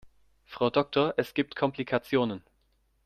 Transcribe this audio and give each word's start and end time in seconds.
Frau 0.47 0.71
Doktor, 0.71 1.13
es 1.17 1.35
gibt 1.35 1.55
Komplikationen. 1.55 2.41